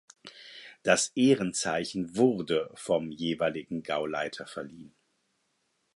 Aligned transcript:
Das 0.81 1.11
Ehrenzeichen 1.15 2.15
wurden 2.17 2.67
vom 2.73 3.11
jeweiligen 3.11 3.83
Gauleiter 3.83 4.47
verliehen. 4.47 4.95